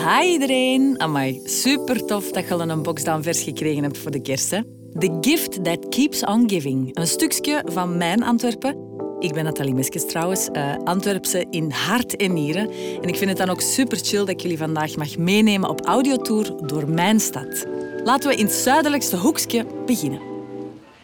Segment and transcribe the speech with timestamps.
[0.00, 1.00] Hi iedereen.
[1.00, 4.48] Amai, super tof dat je al een boxdown vers gekregen hebt voor de kerst.
[4.48, 6.96] The Gift That Keeps On Giving.
[6.96, 8.76] Een stukje van mijn Antwerpen.
[9.18, 12.70] Ik ben Nathalie Meskes trouwens, uh, Antwerpse in hart en nieren.
[13.02, 15.86] En ik vind het dan ook super chill dat ik jullie vandaag mag meenemen op
[15.86, 17.66] audiotour door mijn stad.
[18.04, 20.20] Laten we in het zuidelijkste hoekje beginnen.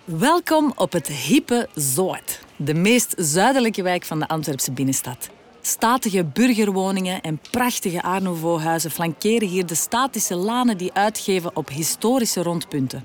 [0.04, 5.34] Welkom op het hippe Zoet, de meest zuidelijke wijk van de Antwerpse binnenstad.
[5.68, 12.42] Statige burgerwoningen en prachtige Art Nouveau-huizen flankeren hier de statische lanen die uitgeven op historische
[12.42, 13.04] rondpunten.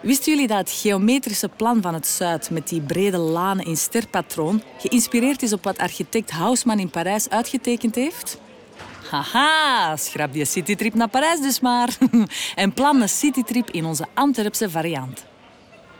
[0.00, 4.62] Wisten jullie dat het geometrische plan van het Zuid met die brede lanen in sterpatroon
[4.78, 8.38] geïnspireerd is op wat architect Haussmann in Parijs uitgetekend heeft?
[9.10, 11.98] Haha, schrap die citytrip naar Parijs dus maar.
[12.54, 15.27] en plan een citytrip in onze Antwerpse variant.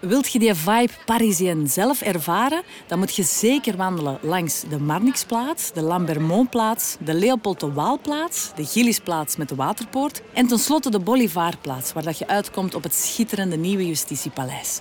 [0.00, 5.72] Wilt je die vibe Parisien zelf ervaren, dan moet je zeker wandelen langs de Marnixplaats,
[5.72, 11.92] de Lambermontplaats, de Leopold de Waalplaats, de Gillisplaats met de Waterpoort en tenslotte de Bolivarplaats,
[11.92, 14.80] waar dat je uitkomt op het schitterende nieuwe Justitiepaleis.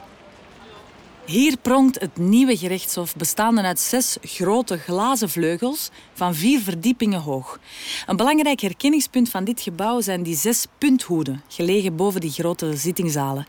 [1.28, 7.59] Hier pronkt het nieuwe gerechtshof, bestaande uit zes grote glazen vleugels van vier verdiepingen hoog.
[8.06, 13.48] Een belangrijk herkenningspunt van dit gebouw zijn die zes punthoeden, gelegen boven die grote zittingzalen.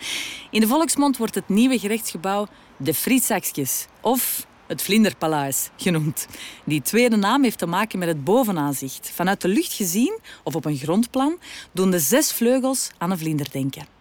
[0.50, 6.26] In de volksmond wordt het nieuwe gerechtsgebouw de Frietzakjes of het Vlinderpaleis genoemd.
[6.64, 9.10] Die tweede naam heeft te maken met het bovenaanzicht.
[9.14, 11.38] Vanuit de lucht gezien, of op een grondplan,
[11.72, 13.97] doen de zes vleugels aan een vlinder denken.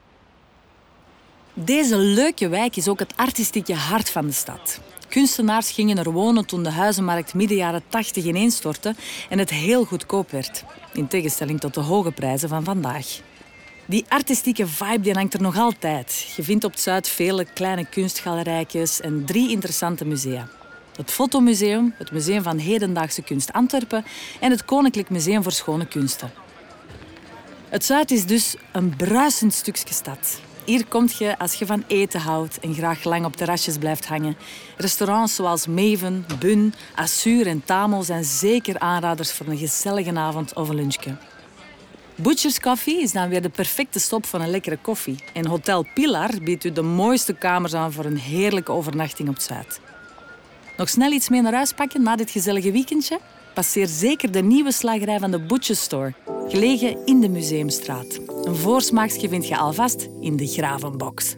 [1.64, 4.80] Deze leuke wijk is ook het artistieke hart van de stad.
[5.08, 8.96] Kunstenaars gingen er wonen toen de huizenmarkt midden jaren 80 ineenstortte
[9.30, 10.64] en het heel goedkoop werd.
[10.94, 13.20] In tegenstelling tot de hoge prijzen van vandaag.
[13.86, 16.34] Die artistieke vibe die hangt er nog altijd.
[16.36, 20.48] Je vindt op het Zuid vele kleine kunstgalerijtjes en drie interessante musea.
[20.96, 24.06] Het Fotomuseum, het Museum van Hedendaagse Kunst Antwerpen
[24.40, 26.32] en het Koninklijk Museum voor Schone Kunsten.
[27.70, 30.40] Het Zuid is dus een bruisend stukje stad.
[30.68, 34.38] Hier kom je als je van eten houdt en graag lang op terrasjes blijft hangen.
[34.78, 40.70] Restaurants zoals Meven, Bun, Assur en Tamel zijn zeker aanraders voor een gezellige avond of
[40.70, 41.18] een lunchje.
[42.16, 45.24] Butcher's Coffee is dan weer de perfecte stop van een lekkere koffie.
[45.34, 49.44] En Hotel Pilar biedt u de mooiste kamers aan voor een heerlijke overnachting op het
[49.44, 49.80] Zuid.
[50.78, 53.20] Nog snel iets mee naar huis pakken na dit gezellige weekendje?
[53.54, 56.14] Passeer zeker de nieuwe slagerij van de Butcher Store,
[56.48, 58.27] gelegen in de Museumstraat.
[58.48, 61.36] Een voorsmaakje vind je alvast in de Gravenbox.